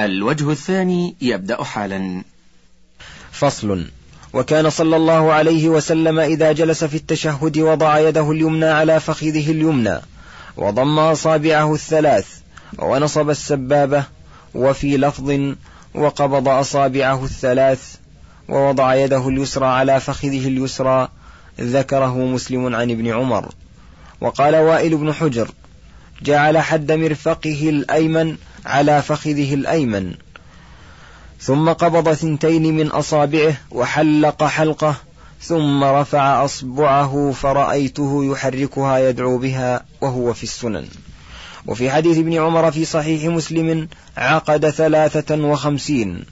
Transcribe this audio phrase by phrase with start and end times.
[0.00, 2.22] الوجه الثاني يبدأ حالا.
[3.32, 3.86] فصل.
[4.32, 9.98] وكان صلى الله عليه وسلم إذا جلس في التشهد وضع يده اليمنى على فخذه اليمنى
[10.56, 12.26] وضم أصابعه الثلاث
[12.78, 14.04] ونصب السبابة
[14.54, 15.54] وفي لفظ
[15.94, 17.94] وقبض أصابعه الثلاث
[18.48, 21.08] ووضع يده اليسرى على فخذه اليسرى
[21.60, 23.52] ذكره مسلم عن ابن عمر.
[24.20, 25.50] وقال وائل بن حجر
[26.22, 30.14] جعل حد مرفقه الأيمن على فخذه الأيمن.
[31.40, 34.96] ثم قبض ثنتين من أصابعه وحلق حلقه
[35.40, 40.86] ثم رفع أصبعه فرأيته يحركها يدعو بها وهو في السنن.
[41.66, 46.24] وفي حديث ابن عمر في صحيح مسلم عقد ثلاثة وخمسين.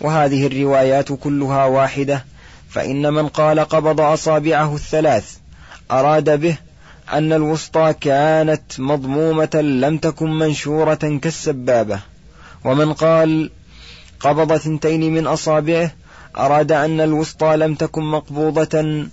[0.00, 2.24] وهذه الروايات كلها واحدة
[2.70, 5.36] فإن من قال قبض أصابعه الثلاث
[5.90, 6.56] أراد به
[7.12, 12.00] أن الوسطى كانت مضمومة لم تكن منشورة كالسبابة.
[12.64, 13.50] ومن قال
[14.20, 15.92] قبض ثنتين من أصابعه
[16.36, 19.04] أراد أن الوسطى لم تكن مقبوضة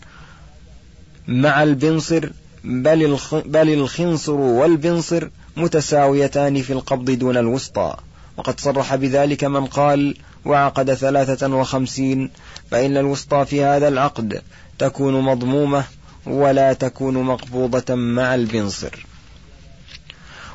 [1.28, 2.30] مع البنصر
[2.64, 7.96] بل, بل الخنصر والبنصر متساويتان في القبض دون الوسطى.
[8.38, 12.30] وقد صرح بذلك من قال وعقد ثلاثة وخمسين
[12.72, 14.42] فإن الوسطى في هذا العقد
[14.80, 15.84] تكون مضمومة
[16.28, 19.06] ولا تكون مقبوضة مع البنصر.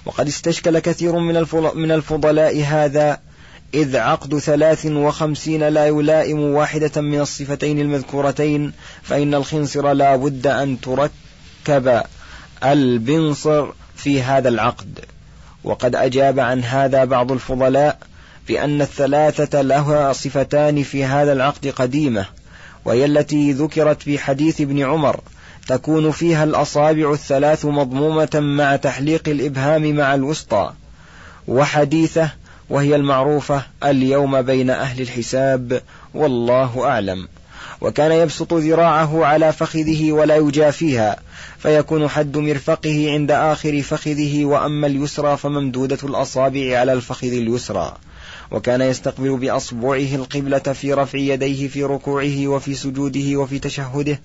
[0.07, 1.19] وقد استشكل كثير
[1.75, 3.21] من الفضلاء هذا
[3.75, 10.81] إذ عقد ثلاث وخمسين لا يلائم واحدة من الصفتين المذكورتين فإن الخنصر لا بد أن
[10.81, 12.03] تركب
[12.65, 15.01] البنصر في هذا العقد.
[15.65, 17.99] وقد أجاب عن هذا بعض الفضلاء
[18.49, 22.27] بأن الثلاثة لها صفتان في هذا العقد قديمة
[22.85, 25.21] وهي التي ذكرت في حديث ابن عمر
[25.67, 30.73] تكون فيها الأصابع الثلاث مضمومة مع تحليق الإبهام مع الوسطى
[31.49, 32.31] وحديثة
[32.71, 35.83] وهي المعروفة اليوم بين أهل الحساب
[36.15, 37.29] والله أعلم.
[37.81, 41.17] وكان يبسط ذراعه على فخذه ولا يجافيها
[41.59, 47.97] فيكون حد مرفقه عند آخر فخذه وأما اليسرى فممدودة الأصابع على الفخذ اليسرى.
[48.53, 54.21] وكان يستقبل بأصبعه القبلة في رفع يديه في ركوعه وفي سجوده وفي تشهده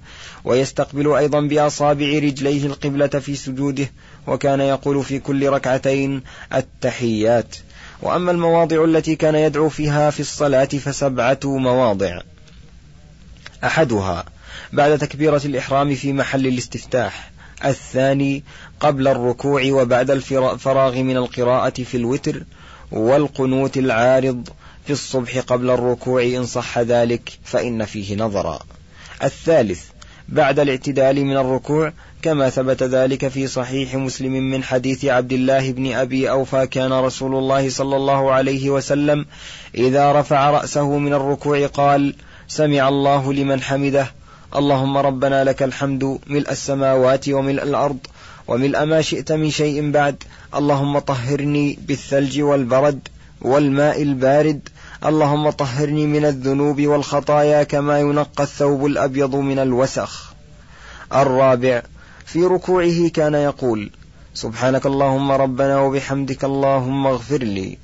[0.46, 3.92] ويستقبل أيضا بأصابع رجليه القبلة في سجوده
[4.28, 6.22] وكان يقول في كل ركعتين
[6.54, 7.56] التحيات.
[8.02, 12.20] وأما المواضع التي كان يدعو فيها في الصلاة فسبعة مواضع.
[13.64, 14.26] أحدها
[14.74, 17.32] بعد تكبيرة الإحرام في محل الاستفتاح.
[17.66, 18.44] الثاني
[18.80, 22.44] قبل الركوع وبعد الفراغ من القراءة في الوتر.
[22.92, 24.50] والقنوت العارض
[24.86, 28.60] في الصبح قبل الركوع إن صح ذلك فإن فيه نظرا.
[29.24, 29.84] الثالث
[30.30, 35.94] بعد الاعتدال من الركوع كما ثبت ذلك في صحيح مسلم من حديث عبد الله بن
[35.94, 39.26] أبي أوفى كان رسول الله صلى الله عليه وسلم
[39.76, 42.16] إذا رفع رأسه من الركوع قال
[42.48, 44.12] سمع الله لمن حمده
[44.56, 47.98] اللهم ربنا لك الحمد ملء السماوات وملء الأرض
[48.48, 50.24] وملء ما شئت من شيء بعد
[50.56, 53.08] اللهم طهرني بالثلج والبرد
[53.42, 54.70] والماء البارد
[55.06, 60.34] اللهم طهرني من الذنوب والخطايا كما ينقى الثوب الأبيض من الوسخ.
[61.14, 61.82] الرابع
[62.26, 63.92] في ركوعه كان يقول
[64.34, 67.78] سبحانك اللهم ربنا وبحمدك اللهم اغفر لي.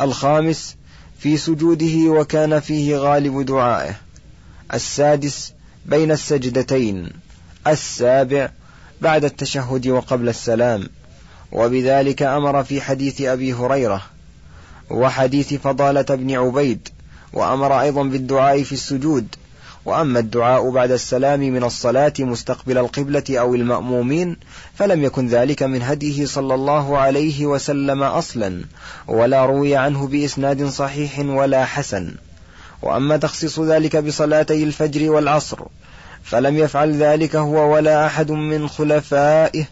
[0.00, 0.76] الخامس
[1.18, 3.94] في سجوده وكان فيه غالب دعائه.
[4.74, 5.52] السادس
[5.86, 7.10] بين السجدتين.
[7.66, 8.50] السابع
[9.00, 10.88] بعد التشهد وقبل السلام.
[11.52, 14.02] وبذلك أمر في حديث أبي هريرة
[14.90, 16.88] وحديث فضالة بن عبيد
[17.32, 19.26] وأمر أيضا بالدعاء في السجود.
[19.84, 24.36] وأما الدعاء بعد السلام من الصلاة مستقبل القبلة أو المأمومين
[24.74, 28.64] فلم يكن ذلك من هديه صلى الله عليه وسلم أصلا
[29.06, 32.14] ولا روي عنه بإسناد صحيح ولا حسن.
[32.82, 35.58] وأما تخصيص ذلك بصلاتي الفجر والعصر
[36.30, 39.64] فلم يفعل ذلك هو ولا أحد من خلفائه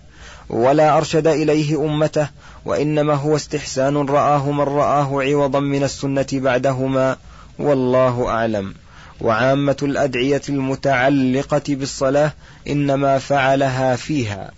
[0.49, 2.29] ولا أرشد إليه أمته
[2.65, 7.17] وإنما هو استحسان رآه من رآه عوضا من السنة بعدهما
[7.59, 8.75] والله أعلم.
[9.21, 12.33] وعامة الأدعية المتعلقة بالصلاة
[12.69, 14.51] إنما فعلها فيها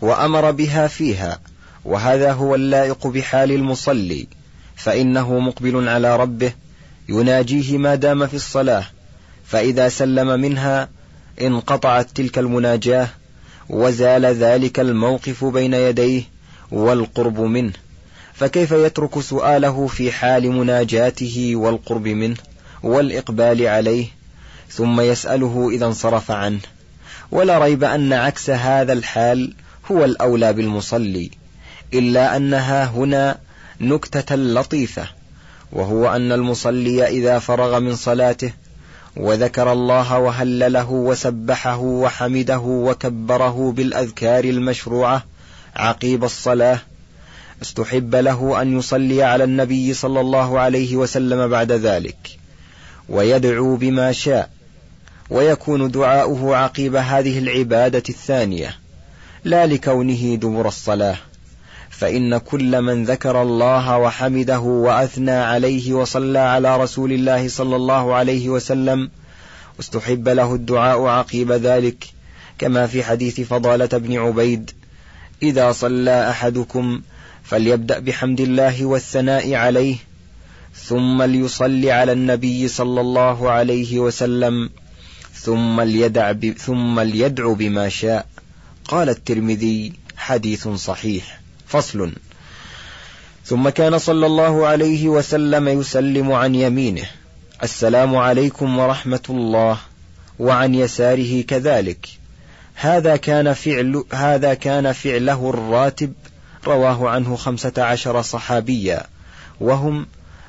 [0.00, 1.38] وأمر بها فيها
[1.84, 4.26] وهذا هو اللائق بحال المصلي
[4.76, 6.52] فإنه مقبل على ربه
[7.08, 8.84] يناجيه ما دام في الصلاة
[9.46, 10.88] فإذا سلم منها
[11.42, 13.08] انقطعت تلك المناجاة
[13.68, 16.22] وزال ذلك الموقف بين يديه
[16.70, 17.72] والقرب منه
[18.34, 22.36] فكيف يترك سؤاله في حال مناجاته والقرب منه
[22.82, 24.06] والإقبال عليه؟
[24.70, 26.60] ثم يسأله إذا انصرف عنه
[27.30, 29.54] ولا ريب أن عكس هذا الحال
[29.90, 31.30] هو الأولى بالمصلي
[31.94, 33.38] إلا أنها هنا
[33.80, 35.06] نكتة لطيفة
[35.72, 38.52] وهو أن المصلي إذا فرغ من صلاته
[39.16, 45.24] وذكر الله وهلله وسبحه وحمده وكبره بالأذكار المشروعة
[45.76, 46.78] عقيب الصلاة.
[47.62, 52.38] استحب له أن يصلي على النبي صلى الله عليه وسلم بعد ذلك.
[53.08, 54.50] ويدعو بما شاء.
[55.30, 58.74] ويكون دعاؤه عقيب هذه العبادة الثانية.
[59.44, 61.16] لا لكونه دبر الصلاة.
[62.00, 68.48] فإن كل من ذكر الله وحمده وأثنى عليه وصلى على رسول الله صلى الله عليه
[68.48, 69.10] وسلم
[69.78, 72.04] واستحب له الدعاء عقيب ذلك
[72.58, 74.70] كما في حديث فضالة بن عبيد
[75.42, 77.00] إذا صلى أحدكم
[77.44, 79.96] فليبدأ بحمد الله والثناء عليه
[80.74, 84.70] ثم ليصلي على النبي صلى الله عليه وسلم
[85.34, 88.26] ثم ليدع ثم ليدعو بما شاء.
[88.84, 91.39] قال الترمذي حديث صحيح.
[91.70, 92.12] فصل.
[93.44, 97.06] ثم كان صلى الله عليه وسلم يسلم عن يمينه.
[97.62, 99.78] السلام عليكم ورحمة الله
[100.38, 102.08] وعن يساره كذلك.
[102.74, 106.12] هذا كان فعل هذا كان فعله الراتب
[106.66, 109.06] رواه عنه خمسة عشر صحابيا.
[109.60, 110.06] وهم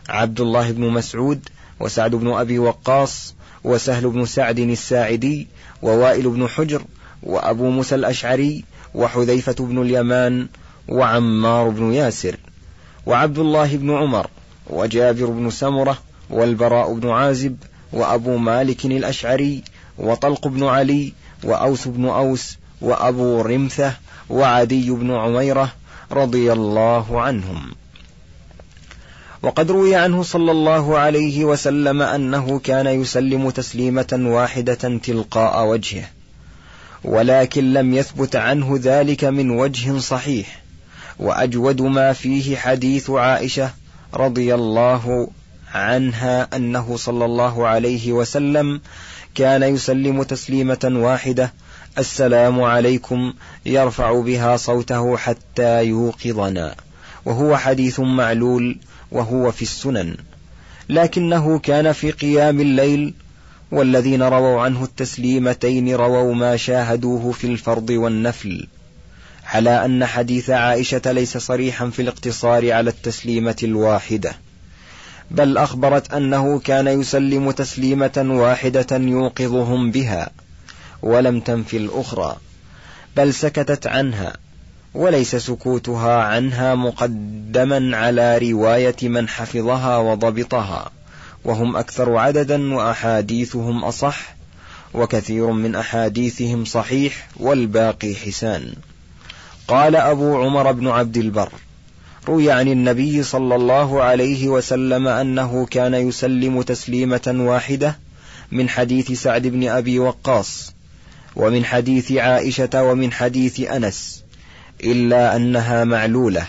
[0.10, 3.34] عبد الله بن مسعود وسعد بن أبي وقاص
[3.64, 5.48] وسهل بن سعد الساعدي
[5.82, 6.82] ووائل بن حجر
[7.24, 8.64] وأبو موسى الأشعري
[8.96, 10.48] وحذيفة بن اليمان
[10.88, 12.36] وعمار بن ياسر
[13.06, 14.28] وعبد الله بن عمر
[14.70, 15.98] وجابر بن سمرة
[16.30, 17.58] والبراء بن عازب
[17.94, 19.64] وأبو مالك الأشعري
[19.98, 21.14] وطلق بن علي
[21.44, 23.94] وأوس بن أوس وأبو رمثة
[24.30, 25.72] وعدي بن عميرة
[26.12, 27.72] رضي الله عنهم.
[29.44, 36.06] وقد روي عنه صلى الله عليه وسلم أنه كان يسلم تسليمة واحدة تلقاء وجهه
[37.04, 40.62] ولكن لم يثبت عنه ذلك من وجه صحيح.
[41.20, 43.72] وأجود ما فيه حديث عائشة
[44.14, 45.28] رضي الله
[45.74, 48.82] عنها أنه صلى الله عليه وسلم
[49.36, 51.54] كان يسلم تسليمة واحدة
[51.98, 53.34] السلام عليكم
[53.66, 56.76] يرفع بها صوته حتى يوقظنا.
[57.26, 58.78] وهو حديث معلول
[59.12, 60.16] وهو في السنن.
[60.90, 63.14] لكنه كان في قيام الليل
[63.72, 68.68] والذين رووا عنه التسليمتين رووا ما شاهدوه في الفرض والنفل.
[69.52, 74.36] على أن حديث عائشة ليس صريحا في الاقتصار على التسليمة الواحدة
[75.32, 80.32] بل أخبرت أنه كان يسلم تسليمة واحدة يوقظهم بها
[81.02, 82.38] ولم تنفي الأخرى
[83.18, 84.34] بل سكتت عنها
[84.94, 90.92] وليس سكوتها عنها مقدما على رواية من حفظها وضبطها
[91.46, 94.36] وهم أكثر عددا وأحاديثهم أصح
[94.94, 98.74] وكثير من أحاديثهم صحيح والباقي حسان.
[99.68, 101.50] قال أبو عمر بن عبد البر
[102.28, 107.98] روي عن النبي صلى الله عليه وسلم أنه كان يسلم تسليمة واحدة
[108.52, 110.74] من حديث سعد بن أبي وقاص
[111.36, 114.24] ومن حديث عائشة ومن حديث أنس
[114.84, 116.48] إلا أنها معلولة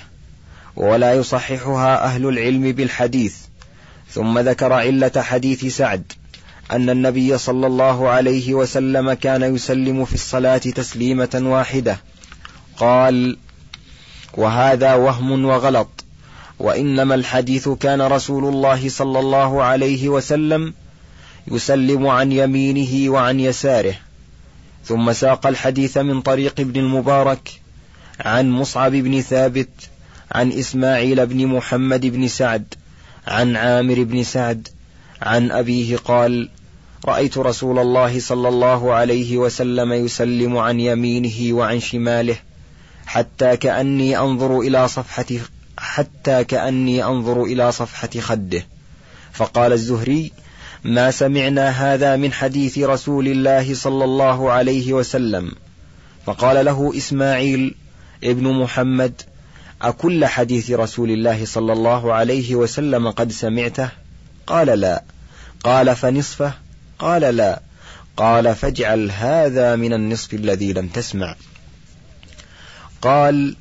[0.76, 3.36] ولا يصححها أهل العلم بالحديث.
[4.10, 6.12] ثم ذكر علة حديث سعد
[6.70, 11.98] أن النبي صلى الله عليه وسلم كان يسلم في الصلاة تسليمة واحدة
[12.76, 13.36] قال
[14.36, 16.04] وهذا وهم وغلط
[16.58, 20.74] وإنما الحديث كان رسول الله صلى الله عليه وسلم
[21.50, 23.94] يسلم عن يمينه وعن يساره
[24.84, 27.60] ثم ساق الحديث من طريق ابن المبارك
[28.20, 29.68] عن مصعب بن ثابت
[30.32, 32.74] عن إسماعيل بن محمد بن سعد
[33.26, 34.68] عن عامر بن سعد
[35.22, 36.48] عن أبيه قال
[37.04, 42.36] رأيت رسول الله صلى الله عليه وسلم يسلم عن يمينه وعن شماله
[43.12, 45.24] حتى كأني أنظر إلى صفحة
[45.78, 48.66] حتى كأني أنظر إلى صفحة خده.
[49.32, 50.32] فقال الزهري
[50.84, 55.52] ما سمعنا هذا من حديث رسول الله صلى الله عليه وسلم.
[56.26, 57.74] فقال له إسماعيل
[58.24, 59.22] ابن محمد
[59.82, 63.88] أكل حديث رسول الله صلى الله عليه وسلم قد سمعته؟
[64.46, 65.02] قال لا.
[65.64, 66.52] قال فنصفه؟
[66.98, 67.60] قال لا.
[68.16, 71.36] قال فاجعل هذا من النصف الذي لم تسمع.
[73.02, 73.56] قال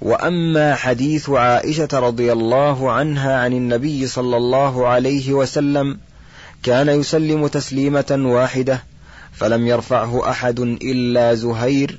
[0.00, 5.98] وأما حديث عائشة رضي الله عنها عن النبي صلى الله عليه وسلم
[6.62, 8.82] كان يسلم تسليمة واحدة
[9.32, 11.98] فلم يرفعه أحد إلا زهير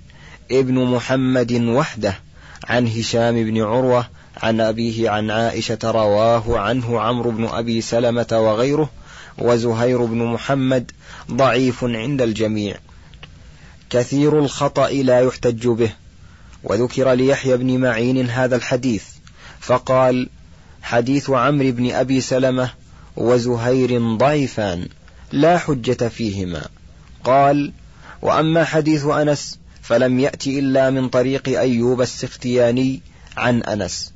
[0.51, 2.19] ابن محمد وحده
[2.67, 8.89] عن هشام بن عروة عن أبيه عن عائشة رواه عنه عمرو بن أبي سلمة وغيره
[9.37, 10.91] وزهير بن محمد
[11.31, 12.77] ضعيف عند الجميع.
[13.89, 15.91] كثير الخطأ لا يحتج به.
[16.65, 19.03] وذكر ليحيى بن معين هذا الحديث
[19.60, 20.29] فقال
[20.81, 22.69] حديث عمرو بن أبي سلمة
[23.15, 24.88] وزهير ضعيفان
[25.31, 26.62] لا حجة فيهما.
[27.24, 27.74] قال
[28.22, 33.01] وأما حديث أنس فلم يأت إلا من طريق أيوب السختياني
[33.38, 34.13] عن أنس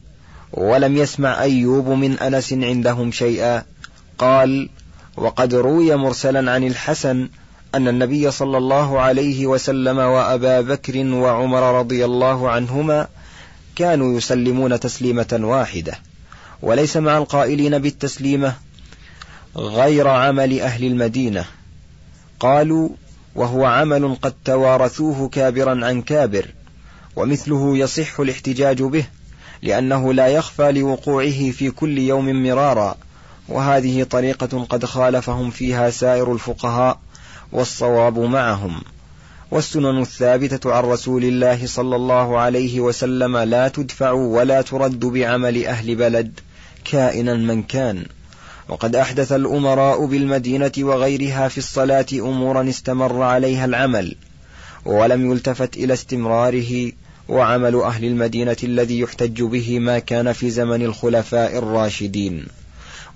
[0.53, 3.63] ولم يسمع أيوب من أنس عندهم شيئا.
[4.17, 4.69] قال
[5.17, 7.29] وقد روي مرسلا عن الحسن
[7.75, 13.07] أن النبي صلى الله عليه وسلم وأبا بكر وعمر رضي الله عنهما
[13.75, 15.93] كانوا يسلمون تسليمة واحدة
[16.61, 18.53] وليس مع القائلين بالتسليمة
[19.55, 21.45] غير عمل أهل المدينة.
[22.39, 22.89] قالوا
[23.35, 26.45] وهو عمل قد توارثوه كابرا عن كابر
[27.15, 29.05] ومثله يصح الاحتجاج به
[29.61, 32.97] لأنه لا يخفى لوقوعه في كل يوم مرارا
[33.49, 36.99] وهذه طريقة قد خالفهم فيها سائر الفقهاء.
[37.51, 38.81] والصواب معهم.
[39.51, 45.95] والسنن الثابتة عن رسول الله صلى الله عليه وسلم لا تدفع ولا ترد بعمل أهل
[45.95, 46.39] بلد
[46.85, 48.05] كائنا من كان.
[48.69, 54.15] وقد أحدث الأمراء بالمدينة وغيرها في الصلاة أمورا استمر عليها العمل
[54.85, 56.91] ولم يلتفت إلى استمراره
[57.29, 62.45] وعمل أهل المدينة الذي يحتج به ما كان في زمن الخلفاء الراشدين.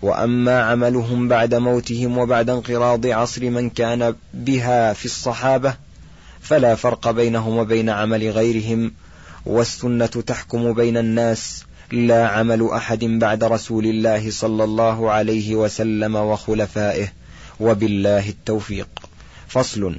[0.04, 5.76] وأما عملهم بعد موتهم وبعد انقراض عصر من كان بها في الصحابة
[6.42, 8.94] فلا فرق بينهم وبين عمل غيرهم
[9.46, 17.08] والسنة تحكم بين الناس لا عمل أحد بعد رسول الله صلى الله عليه وسلم وخلفائه
[17.60, 18.88] وبالله التوفيق.
[19.48, 19.96] فصل.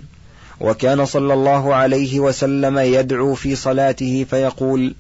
[0.61, 4.95] وكان صلى الله عليه وسلم يدعو في صلاته فيقول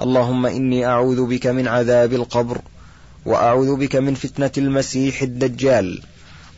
[0.00, 2.60] اللهم إني أعوذ بك من عذاب القبر
[3.26, 6.02] وأعوذ بك من فتنة المسيح الدجال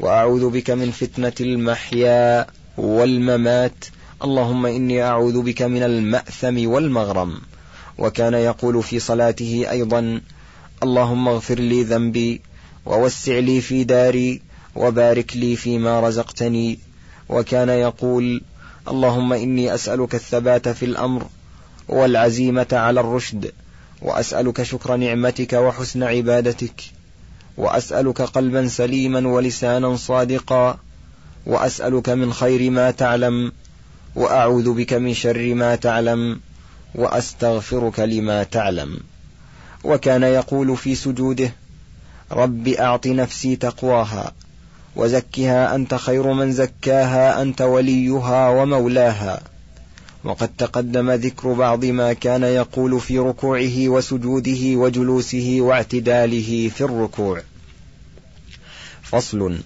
[0.01, 2.47] وأعوذ بك من فتنة المحيا
[2.77, 3.85] والممات.
[4.25, 7.41] اللهم إني أعوذ بك من المأثم والمغرم.
[7.99, 10.21] وكان يقول في صلاته أيضا
[10.83, 12.41] اللهم اغفر لي ذنبي
[12.87, 14.43] ووسع لي في داري
[14.77, 16.79] وبارك لي فيما رزقتني.
[17.29, 18.43] وكان يقول
[18.89, 21.27] اللهم إني أسألك الثبات في الأمر
[21.89, 23.53] والعزيمة على الرشد.
[24.03, 26.83] وأسألك شكر نعمتك وحسن عبادتك.
[27.57, 30.79] وأسألك قلبا سليما ولسانا صادقا.
[31.47, 33.53] وأسألك من خير ما تعلم.
[34.15, 36.41] وأعوذ بك من شر ما تعلم.
[36.95, 39.01] وأستغفرك لما تعلم.
[39.85, 41.53] وكان يقول في سجوده
[42.33, 44.33] رب أعط نفسي تقواها
[44.97, 49.41] وزكها أنت خير من زكاها أنت وليها ومولاها.
[50.27, 57.43] وقد تقدم ذكر بعض ما كان يقول في ركوعه وسجوده وجلوسه واعتداله في الركوع.
[59.03, 59.59] فصل.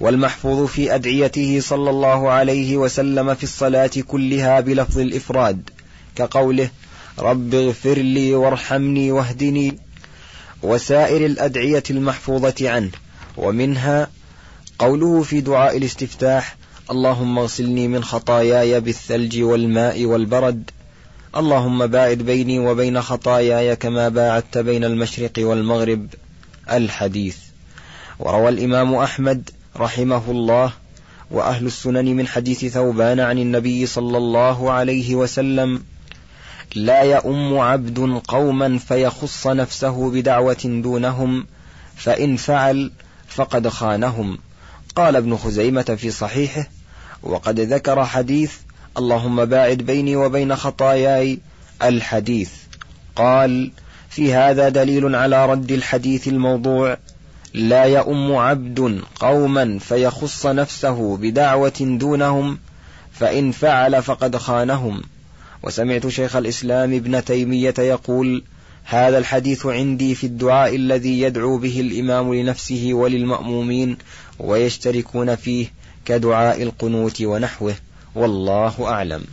[0.00, 5.70] والمحفوظ في أدعيته صلى الله عليه وسلم في الصلاة كلها بلفظ الإفراد
[6.16, 6.70] كقوله
[7.18, 9.78] رب اغفر لي وارحمني واهدني
[10.62, 12.90] وسائر الأدعية المحفوظة عنه
[13.36, 14.10] ومنها
[14.78, 16.56] قوله في دعاء الاستفتاح
[16.92, 20.70] اللهم اغسلني من خطاياي بالثلج والماء والبرد.
[21.36, 26.06] اللهم باعد بيني وبين خطاياي كما باعدت بين المشرق والمغرب.
[26.72, 27.36] الحديث.
[28.18, 30.72] وروى الإمام أحمد رحمه الله
[31.30, 35.82] وأهل السنن من حديث ثوبان عن النبي صلى الله عليه وسلم
[36.74, 41.46] لا يؤم عبد قوما فيخص نفسه بدعوة دونهم
[41.96, 42.92] فإن فعل
[43.28, 44.38] فقد خانهم
[44.96, 46.68] قال ابن خزيمة في صحيحه
[47.22, 48.52] وقد ذكر حديث
[48.98, 51.38] اللهم باعد بيني وبين خطاياي
[51.82, 52.50] الحديث.
[53.16, 53.70] قال
[54.10, 56.98] في هذا دليل على رد الحديث الموضوع
[57.54, 62.58] لا يؤم عبد قوما فيخص نفسه بدعوة دونهم
[63.12, 65.02] فإن فعل فقد خانهم.
[65.62, 68.42] وسمعت شيخ الإسلام ابن تيمية يقول
[68.84, 73.98] هذا الحديث عندي في الدعاء الذي يدعو به الإمام لنفسه وللمأمومين
[74.38, 75.66] ويشتركون فيه
[76.04, 77.74] كدعاء القنوت ونحوه
[78.14, 79.24] والله أعلم.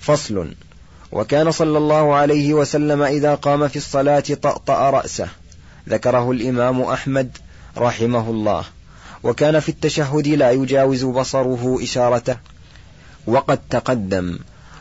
[0.00, 0.54] فصل.
[1.12, 5.28] وكان صلى الله عليه وسلم إذا قام في الصلاة طأطأ رأسه.
[5.88, 7.38] ذكره الإمام أحمد
[7.78, 8.64] رحمه الله.
[9.22, 12.36] وكان في التشهد لا يجاوز بصره إشارته.
[13.26, 14.38] وقد تقدم.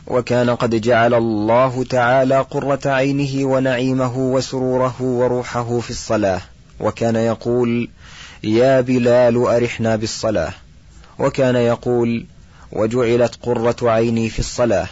[0.08, 6.42] وكان قد جعل الله تعالى قرة عينه ونعيمه وسروره وروحه في الصلاة.
[6.80, 7.90] وكان يقول
[8.44, 10.54] يا بلال أرحنا بالصلاة.
[11.20, 12.26] وكان يقول
[12.72, 14.88] وجعلت قرة عيني في الصلاة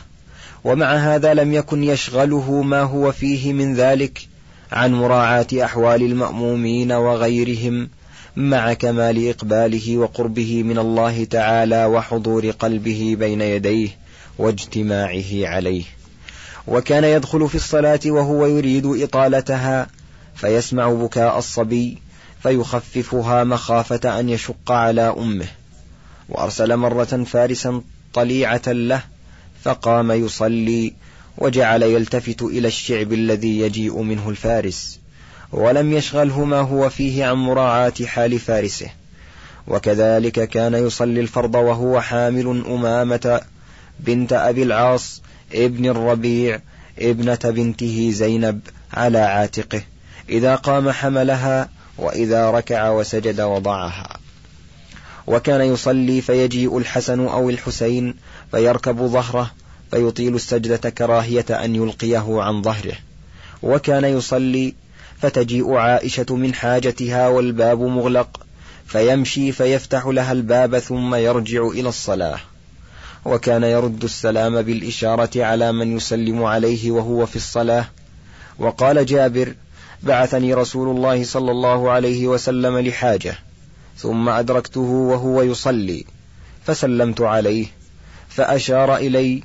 [0.63, 4.27] ومع هذا لم يكن يشغله ما هو فيه من ذلك
[4.71, 7.89] عن مراعاة أحوال المأمومين وغيرهم
[8.35, 13.89] مع كمال إقباله وقربه من الله تعالى وحضور قلبه بين يديه
[14.37, 15.83] واجتماعه عليه.
[16.67, 19.87] وكان يدخل في الصلاة وهو يريد إطالتها
[20.35, 21.97] فيسمع بكاء الصبي
[22.43, 25.47] فيخففها مخافة أن يشق على أمه.
[26.29, 27.81] وأرسل مرة فارسا
[28.13, 29.03] طليعة له
[29.63, 30.93] فقام يصلي
[31.37, 34.99] وجعل يلتفت إلى الشعب الذي يجيء منه الفارس
[35.51, 38.89] ولم يشغله ما هو فيه عن مراعاة حال فارسه.
[39.67, 43.41] وكذلك كان يصلي الفرض وهو حامل أمامة
[43.99, 45.21] بنت أبي العاص
[45.53, 46.59] ابن الربيع
[46.99, 48.59] ابنة بنته زينب
[48.93, 49.81] على عاتقه
[50.29, 54.22] إذا قام حملها وإذا ركع وسجد وضعها.
[55.27, 58.15] وكان يصلي فيجيء الحسن أو الحسين
[58.51, 59.51] فيركب ظهره
[59.91, 62.95] فيطيل السجدة كراهية أن يلقيه عن ظهره.
[63.63, 64.73] وكان يصلي
[65.21, 68.45] فتجيء عائشة من حاجتها والباب مغلق
[68.87, 72.39] فيمشي فيفتح لها الباب ثم يرجع إلى الصلاة.
[73.25, 77.85] وكان يرد السلام بالإشارة على من يسلم عليه وهو في الصلاة.
[78.59, 79.55] وقال جابر
[80.03, 83.35] بعثني رسول الله صلى الله عليه وسلم لحاجة.
[83.97, 86.05] ثم أدركته وهو يصلي
[86.65, 87.65] فسلمت عليه
[88.29, 89.43] فأشار إلي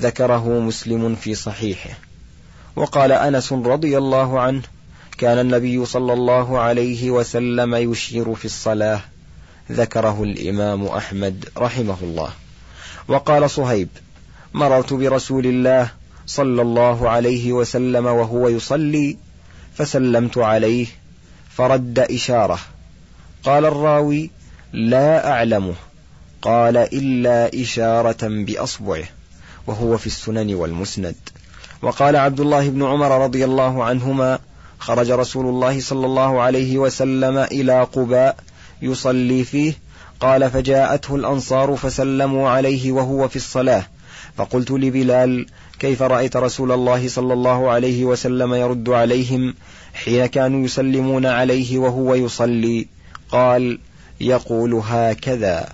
[0.00, 1.90] ذكره مسلم في صحيحه.
[2.76, 4.62] وقال أنس رضي الله عنه
[5.18, 9.00] كان النبي صلى الله عليه وسلم يشير في الصلاة
[9.72, 12.30] ذكره الإمام أحمد رحمه الله.
[13.08, 13.88] وقال صهيب
[14.54, 15.90] مررت برسول الله
[16.26, 19.16] صلى الله عليه وسلم وهو يصلي
[19.74, 20.86] فسلمت عليه
[21.50, 22.58] فرد إشارة.
[23.44, 24.30] قال الراوي
[24.72, 25.74] لا أعلمه
[26.42, 29.04] قال إلا إشارة بأصبعه
[29.66, 31.14] وهو في السنن والمسند.
[31.82, 34.38] وقال عبد الله بن عمر رضي الله عنهما
[34.78, 38.36] خرج رسول الله صلى الله عليه وسلم إلى قباء
[38.82, 39.72] يصلي فيه
[40.20, 43.86] قال فجاءته الأنصار فسلموا عليه وهو في الصلاة.
[44.36, 45.46] فقلت لبلال
[45.78, 49.54] كيف رأيت رسول الله صلى الله عليه وسلم يرد عليهم
[49.94, 52.86] حين كانوا يسلمون عليه وهو يصلي؟
[53.32, 53.78] قال
[54.20, 55.68] يقول هكذا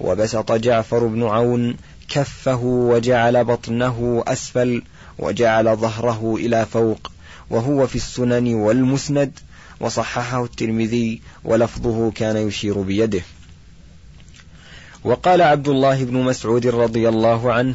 [0.00, 1.76] وبسط جعفر بن عون
[2.08, 4.82] كفه وجعل بطنه أسفل
[5.18, 7.10] وجعل ظهره إلى فوق
[7.50, 9.38] وهو في السنن والمسند
[9.80, 13.22] وصححه الترمذي ولفظه كان يشير بيده.
[15.04, 17.74] وقال عبد الله بن مسعود رضي الله عنه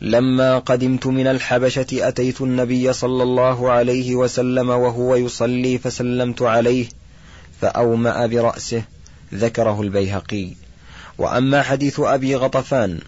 [0.00, 6.86] لما قدمت من الحبشة أتيت النبي صلى الله عليه وسلم وهو يصلي فسلمت عليه
[7.64, 8.82] فأومأ برأسه
[9.34, 10.48] ذكره البيهقي.
[11.18, 13.00] وأما حديث أبي غطفان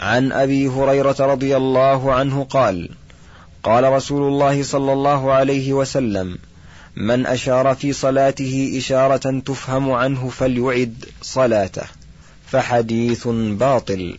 [0.00, 2.90] عن أبي هريرة رضي الله عنه قال
[3.62, 6.38] قال رسول الله صلى الله عليه وسلم
[6.96, 11.84] من أشار في صلاته إشارة تفهم عنه فليعد صلاته
[12.46, 14.18] فحديث باطل.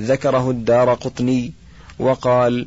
[0.00, 1.52] ذكره الدار قطني
[1.98, 2.66] وقال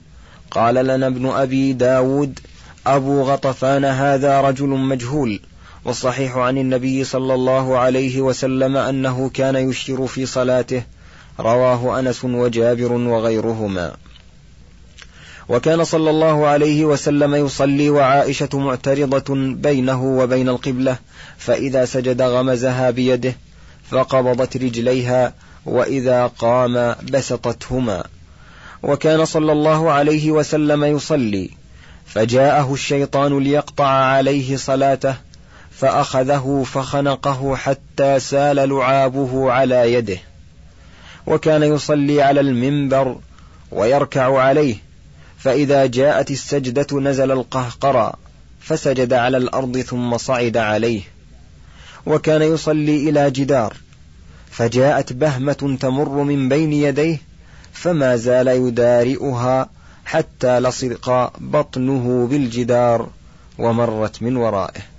[0.51, 2.39] قال لنا ابن أبي داود
[2.87, 5.39] أبو غطفان هذا رجل مجهول
[5.85, 10.83] والصحيح عن النبي صلى الله عليه وسلم أنه كان يشير في صلاته
[11.39, 13.95] رواه أنس وجابر وغيرهما.
[15.49, 20.97] وكان صلى الله عليه وسلم يصلي وعائشة معترضة بينه وبين القبلة
[21.37, 23.35] فإذا سجد غمزها بيده
[23.89, 25.33] فقبضت رجليها
[25.65, 28.03] وإذا قام بسطتهما.
[28.83, 31.49] وكان صلى الله عليه وسلم يصلي
[32.05, 35.15] فجاءه الشيطان ليقطع عليه صلاته
[35.77, 40.17] فأخذه فخنقه حتى سال لعابه على يده.
[41.27, 43.15] وكان يصلي على المنبر
[43.71, 44.75] ويركع عليه.
[45.37, 48.13] فإذا جاءت السجدة نزل القهقرى
[48.59, 51.01] فسجد على الأرض ثم صعد عليه.
[52.05, 53.77] وكان يصلي إلى جدار.
[54.51, 57.21] فجاءت بهمة تمر من بين يديه
[57.73, 59.69] فما زال يدارئها
[60.05, 63.09] حتى لصق بطنه بالجدار
[63.59, 64.92] ومرت من ورائه.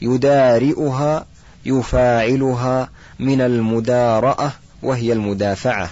[0.00, 1.26] يدارئها
[1.66, 5.90] يفاعلها من المدارأة وهي المدافعة.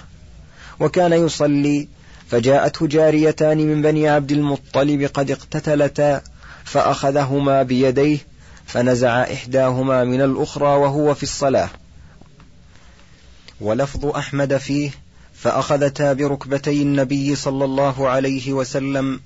[0.80, 1.88] وكان يصلي
[2.30, 6.20] فجاءته جاريتان من بني عبد المطلب قد اقتتلتا
[6.64, 8.18] فأخذهما بيديه
[8.66, 11.68] فنزع إحداهما من الأخرى وهو في الصلاة.
[13.60, 14.90] ولفظ أحمد فيه
[15.34, 19.20] فأخذتا بركبتي النبي صلى الله عليه وسلم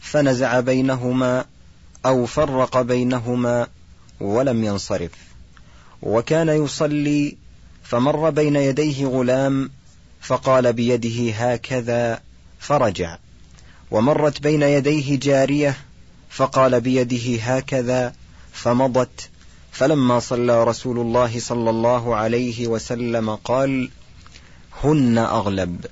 [0.00, 1.44] فنزع بينهما
[2.06, 3.66] أو فرق بينهما.
[4.20, 5.10] ولم ينصرف.
[6.02, 7.36] وكان يصلي
[7.82, 9.70] فمر بين يديه غلام
[10.20, 12.20] فقال بيده هكذا
[12.58, 13.18] فرجع.
[13.90, 15.76] ومرت بين يديه جارية
[16.30, 18.14] فقال بيده هكذا
[18.52, 19.30] فمضت.
[19.72, 23.90] فلما صلى رسول الله صلى الله عليه وسلم قال
[24.82, 25.86] هن أغلب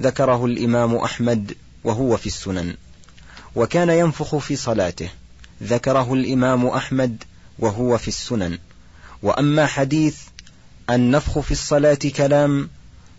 [0.00, 2.76] ذكره الإمام أحمد وهو في السنن.
[3.56, 5.08] وكان ينفخ في صلاته.
[5.62, 7.24] ذكره الإمام أحمد
[7.58, 8.58] وهو في السنن.
[9.22, 10.16] وأما حديث
[10.90, 12.70] النفخ في الصلاة كلام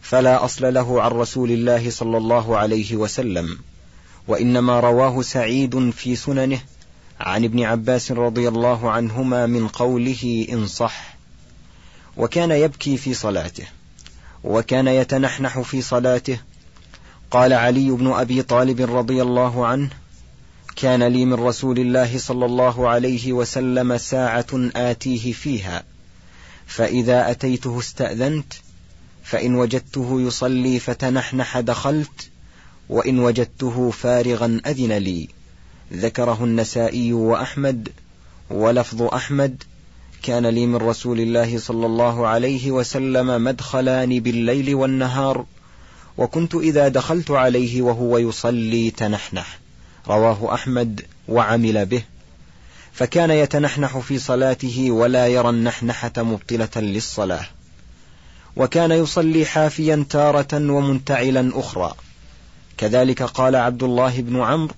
[0.01, 3.57] فلا أصل له عن رسول الله صلى الله عليه وسلم.
[4.27, 6.59] وإنما رواه سعيد في سننه
[7.19, 11.17] عن ابن عباس رضي الله عنهما من قوله إن صح.
[12.17, 13.65] وكان يبكي في صلاته
[14.43, 16.39] وكان يتنحنح في صلاته.
[17.31, 19.89] قال علي بن أبي طالب رضي الله عنه
[20.75, 25.83] كان لي من رسول الله صلى الله عليه وسلم ساعة آتيه فيها.
[26.67, 28.53] فإذا أتيته استأذنت
[29.23, 32.29] فإن وجدته يصلي فتنحنح دخلت
[32.89, 35.29] وإن وجدته فارغا أذن لي.
[35.93, 37.89] ذكره النسائي وأحمد
[38.49, 39.63] ولفظ أحمد
[40.23, 45.45] كان لي من رسول الله صلى الله عليه وسلم مدخلان بالليل والنهار
[46.17, 49.62] وكنت إذا دخلت عليه وهو يصلي تنحنح.
[50.07, 52.03] رواه أحمد وعمل به.
[52.93, 57.45] فكان يتنحنح في صلاته ولا يرى النحنحة مبطلة للصلاة.
[58.55, 61.93] وكان يصلي حافيا تارة ومنتعلا أخرى.
[62.77, 64.73] كذلك قال عبد الله بن عمرو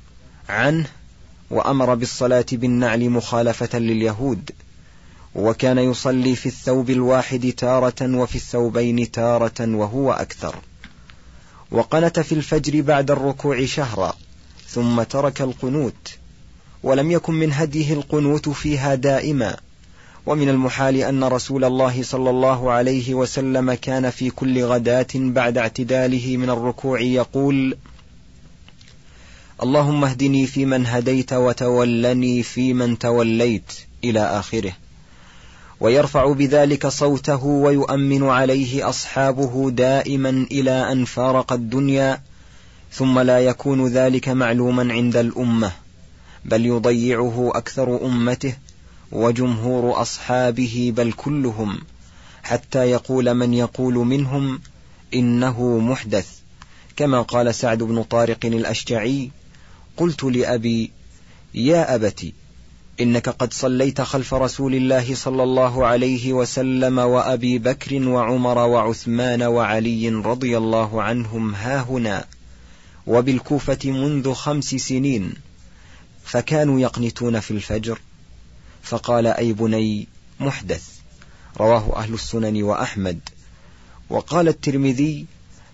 [0.49, 0.85] عنه
[1.49, 4.51] وأمر بالصلاة بالنعل مخالفة لليهود.
[5.35, 10.55] وكان يصلي في الثوب الواحد تارة وفي الثوبين تارة وهو أكثر.
[11.71, 14.13] وقنت في الفجر بعد الركوع شهرا.
[14.75, 16.17] ثم ترك القنوت
[16.83, 19.57] ولم يكن من هديه القنوت فيها دائما.
[20.25, 26.38] ومن المحال أن رسول الله صلى الله عليه وسلم كان في كل غداة بعد اعتداله
[26.38, 27.77] من الركوع يقول
[29.63, 34.73] اللهم اهدني فيمن هديت وتولني فيمن توليت إلى آخره.
[35.79, 42.21] ويرفع بذلك صوته ويؤمن عليه أصحابه دائما إلى أن فارق الدنيا
[42.91, 45.71] ثم لا يكون ذلك معلوما عند الأمة
[46.45, 48.56] بل يضيعه أكثر أمته
[49.12, 51.78] وجمهور أصحابه بل كلهم
[52.43, 54.60] حتى يقول من يقول منهم
[55.13, 56.28] إنه محدث.
[56.95, 59.32] كما قال سعد بن طارق الأشجعي
[59.98, 60.91] قلت لأبي
[61.54, 62.34] يا أبت
[63.02, 70.10] إنك قد صليت خلف رسول الله صلى الله عليه وسلم وأبي بكر وعمر وعثمان وعلي
[70.10, 72.26] رضي الله عنهم هاهنا
[73.07, 75.33] وبالكوفة منذ خمس سنين
[76.23, 77.99] فكانوا يقنتون في الفجر
[78.83, 80.07] فقال أي بني
[80.39, 80.95] محدث
[81.57, 83.19] رواه أهل السنن وأحمد.
[84.09, 85.25] وقال الترمذي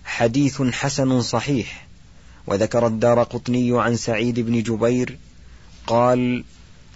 [0.04, 1.86] حديث حسن صحيح.
[2.46, 5.18] وذكر الدار قطني عن سعيد بن جبير
[5.86, 6.44] قال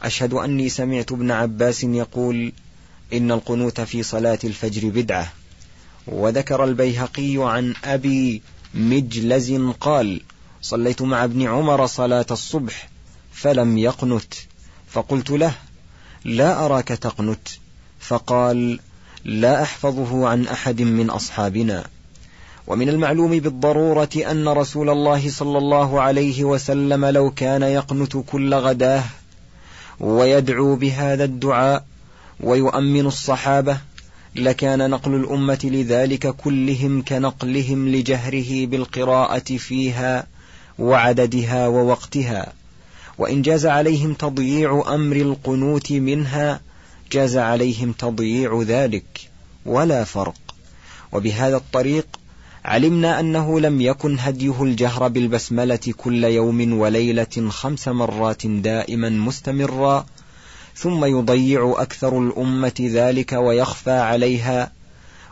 [0.02, 2.52] أشهد أني سمعت ابن عباس يقول
[3.12, 5.32] إن القنوت في صلاة الفجر بدعة.
[6.06, 8.42] وذكر البيهقي عن أبي
[8.76, 10.20] مجلز قال
[10.62, 12.88] صليت مع ابن عمر صلاة الصبح
[13.32, 14.34] فلم يقنت.
[14.88, 15.54] فقلت له
[16.24, 17.48] لا أراك تقنت.
[18.00, 18.80] فقال
[19.24, 21.84] لا أحفظه عن أحد من أصحابنا.
[22.66, 29.04] ومن المعلوم بالضرورة أن رسول الله صلى الله عليه وسلم لو كان يقنت كل غداه
[30.00, 31.84] ويدعو بهذا الدعاء
[32.40, 33.78] ويؤمن الصحابة
[34.38, 40.26] لكان نقل الأمة لذلك كلهم كنقلهم لجهره بالقراءة فيها
[40.78, 42.52] وعددها ووقتها.
[43.18, 46.60] وإن جاز عليهم تضييع أمر القنوت منها
[47.12, 49.30] جاز عليهم تضييع ذلك.
[49.66, 50.34] ولا فرق.
[51.12, 52.06] وبهذا الطريق
[52.64, 60.06] علمنا أنه لم يكن هديه الجهر بالبسملة كل يوم وليلة خمس مرات دائما مستمرا
[60.76, 64.72] ثم يضيع أكثر الأمة ذلك ويخفى عليها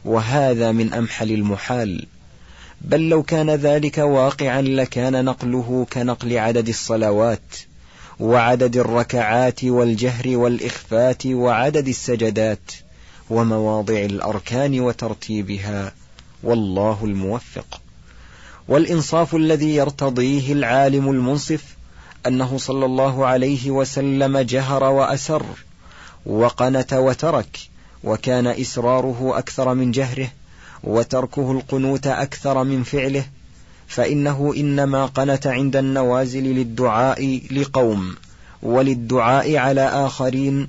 [0.05, 2.07] وهذا من أمحل المحال.
[2.81, 7.57] بل لو كان ذلك واقعا لكان نقله كنقل عدد الصلوات
[8.21, 12.73] وعدد الركعات والجهر والإخفات وعدد السجدات
[13.31, 15.93] ومواضع الأركان وترتيبها.
[16.43, 17.81] والله الموفق.
[18.69, 21.74] والإنصاف الذي يرتضيه العالم المنصف
[22.27, 25.43] أنه صلى الله عليه وسلم جهر وأسر
[26.27, 27.59] وقنت وترك
[28.05, 30.29] وكان إسراره أكثر من جهره
[30.85, 33.25] وتركه القنوت أكثر من فعله
[33.87, 38.15] فإنه إنما قنت عند النوازل للدعاء لقوم
[38.63, 40.69] وللدعاء على آخرين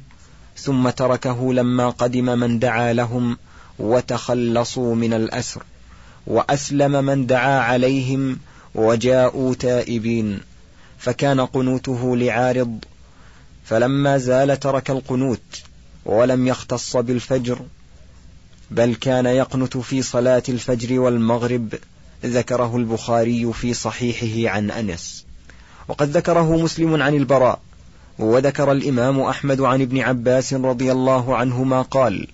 [0.57, 3.37] ثم تركه لما قدم من دعا لهم
[3.79, 5.63] وتخلصوا من الأسر
[6.27, 8.39] وأسلم من دعا عليهم
[8.75, 10.39] وجاءوا تائبين.
[11.05, 12.79] فكان قنوته لعارض
[13.65, 15.61] فلما زال ترك القنوت
[16.05, 17.59] ولم يختص بالفجر
[18.71, 21.75] بل كان يقنت في صلاة الفجر والمغرب
[22.25, 25.25] ذكره البخاري في صحيحه عن أنس.
[25.87, 27.59] وقد ذكره مسلم عن البراء
[28.19, 32.27] وذكر الإمام أحمد عن ابن عباس رضي الله عنهما قال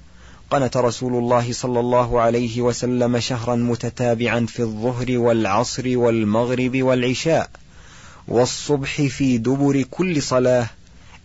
[0.50, 7.50] قنت رسول الله صلى الله عليه وسلم شهرا متتابعا في الظهر والعصر والمغرب والعشاء.
[8.28, 10.70] والصبح في دبر كل صلاة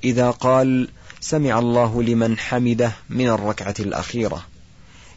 [0.04, 0.88] إذا قال
[1.20, 4.44] سمع الله لمن حمده من الركعة الأخيرة.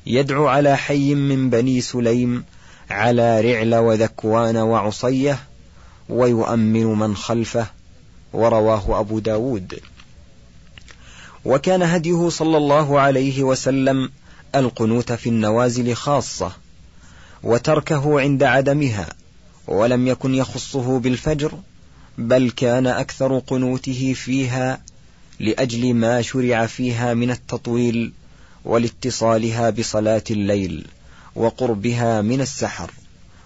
[0.06, 2.44] يدعو على حي من بني سليم
[2.90, 5.40] على رعل وذكوان وعصية
[6.10, 7.68] ويؤمن من خلفه
[8.34, 9.80] ورواه أبو داود.
[11.46, 14.12] وكان هديه صلى الله عليه وسلم
[14.56, 16.52] القنوت في النوازل خاصة
[17.44, 19.10] وتركه عند عدمها
[19.68, 21.54] ولم يكن يخصه بالفجر
[22.20, 24.82] بل كان أكثر قنوته فيها
[25.40, 28.12] لأجل ما شرع فيها من التطويل
[28.66, 30.88] ولاتصالها بصلاة الليل
[31.36, 32.92] وقربها من السحر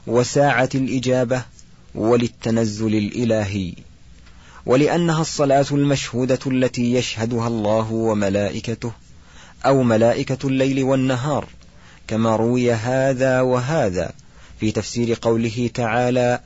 [0.07, 1.43] وساعة الإجابة
[1.95, 3.73] وللتنزل الإلهي.
[4.65, 8.91] ولأنها الصلاة المشهودة التي يشهدها الله وملائكته
[9.65, 11.47] أو ملائكة الليل والنهار
[12.07, 14.11] كما روي هذا وهذا
[14.59, 16.39] في تفسير قوله تعالى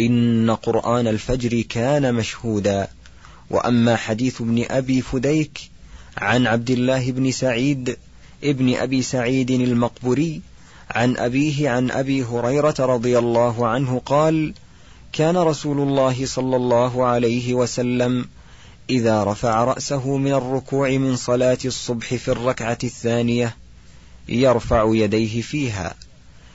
[0.00, 2.88] إن قرآن الفجر كان مشهودا.
[3.50, 5.60] وأما حديث ابن أبي فديك
[6.16, 7.96] عن عبد الله بن سعيد
[8.44, 10.40] ابن أبي سعيد المقبري
[10.90, 14.54] عن أبيه عن أبي هريرة رضي الله عنه قال
[15.12, 18.24] كان رسول الله صلى الله عليه وسلم
[18.90, 23.56] إذا رفع رأسه من الركوع من صلاة الصبح في الركعة الثانية
[24.28, 25.94] يرفع يديه فيها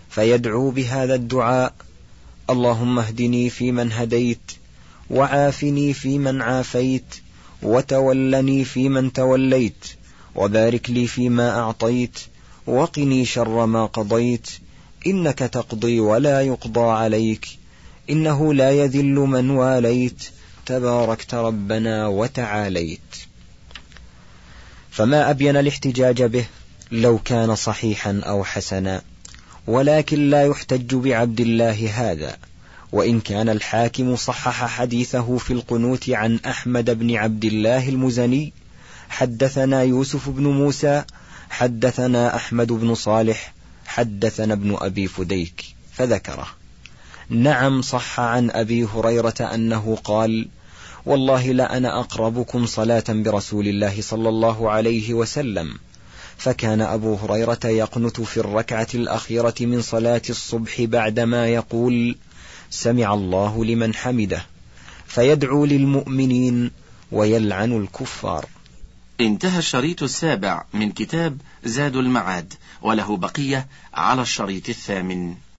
[0.10, 1.74] فيدعو بهذا الدعاء
[2.50, 4.52] اللهم اهدني فيمن هديت
[5.10, 7.16] وعافني فيمن عافيت
[7.62, 9.86] وتولني فيمن توليت
[10.36, 12.20] وبارك لي فيما أعطيت
[12.68, 14.50] وقني شر ما قضيت
[15.08, 17.48] إنك تقضي ولا يقضى عليك
[18.10, 20.24] إنه لا يذل من واليت
[20.66, 23.16] تباركت ربنا وتعاليت.
[24.92, 26.46] فما أبين الاحتجاج به
[26.92, 29.02] لو كان صحيحا أو حسنا.
[29.68, 32.38] ولكن لا يحتج بعبد الله هذا.
[32.92, 38.54] وإن كان الحاكم صحح حديثه في القنوت عن أحمد بن عبد الله المزني
[39.10, 41.04] حدثنا يوسف بن موسى
[41.50, 43.54] حدثنا أحمد بن صالح
[43.86, 46.48] حدثنا ابن أبي فديك فذكره.
[47.30, 50.48] نعم صح عن أبي هريرة أنه قال
[51.06, 55.74] والله لأنا أقربكم صلاة برسول الله صلى الله عليه وسلم.
[56.38, 62.16] فكان أبو هريرة يقنت في الركعة الأخيرة من صلاة الصبح بعدما يقول
[62.70, 64.46] سمع الله لمن حمده
[65.08, 66.72] فيدعو للمؤمنين
[67.12, 68.46] ويلعن الكفار.
[69.22, 75.36] انتهى الشريط السابع من كتاب زاد المعاد وله بقية على الشريط الثامن.